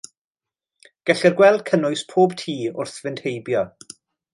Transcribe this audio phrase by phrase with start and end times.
[1.11, 3.69] Gellir gweld cynnwys pob tŷ wrth fynd heibio.